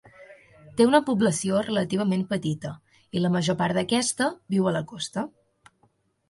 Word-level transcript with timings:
Té 0.77 0.85
una 0.91 1.01
població 1.09 1.59
relativament 1.67 2.23
petita, 2.31 2.71
i 3.19 3.23
la 3.27 3.31
major 3.37 3.59
part 3.61 3.79
d'aquesta 3.81 4.31
viu 4.55 4.71
a 4.71 4.75
la 4.79 4.83
costa. 4.95 5.27